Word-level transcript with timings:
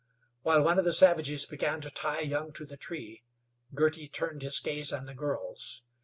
While 0.41 0.63
one 0.63 0.79
of 0.79 0.83
the 0.83 0.95
savages 0.95 1.45
began 1.45 1.79
to 1.81 1.91
tie 1.91 2.21
Young 2.21 2.53
to 2.53 2.65
the 2.65 2.75
tree, 2.75 3.21
Girty 3.75 4.07
turned 4.07 4.41
his 4.41 4.59
gaze 4.59 4.91
on 4.91 5.05
the 5.05 5.13
girls. 5.13 5.83